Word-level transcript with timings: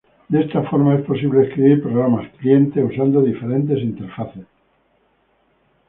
De 0.29 0.41
esta 0.41 0.63
forma, 0.63 0.95
es 0.95 1.05
posible 1.05 1.43
escribir 1.45 1.83
programas 1.83 2.27
cliente 2.39 2.83
usando 2.83 3.21
diferentes 3.21 3.77
interfaces. 3.83 4.47